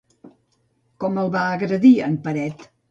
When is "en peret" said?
2.09-2.71